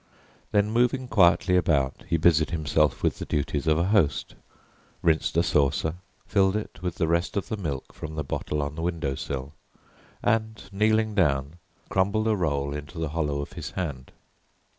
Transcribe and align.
Then 0.51 0.71
moving 0.71 1.07
quietly 1.07 1.55
about 1.55 2.05
he 2.09 2.17
busied 2.17 2.49
himself 2.49 3.03
with 3.03 3.19
the 3.19 3.25
duties 3.25 3.67
of 3.67 3.77
a 3.77 3.83
host, 3.89 4.33
rinsed 5.03 5.37
a 5.37 5.43
saucer, 5.43 5.93
filled 6.25 6.55
it 6.55 6.81
with 6.81 6.95
the 6.95 7.07
rest 7.07 7.37
of 7.37 7.49
the 7.49 7.55
milk 7.57 7.93
from 7.93 8.15
the 8.15 8.23
bottle 8.23 8.63
on 8.63 8.73
the 8.73 8.81
window 8.81 9.13
sill, 9.13 9.53
and 10.23 10.63
kneeling 10.71 11.13
down, 11.13 11.57
crumbled 11.89 12.27
a 12.27 12.35
roll 12.35 12.73
into 12.73 12.97
the 12.97 13.09
hollow 13.09 13.41
of 13.41 13.53
his 13.53 13.69
hand. 13.77 14.11